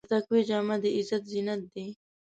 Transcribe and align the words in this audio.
د 0.03 0.05
تقوی 0.21 0.41
جامه 0.49 0.75
د 0.83 0.85
عزت 0.97 1.23
زینت 1.31 1.61
دی. 1.73 1.87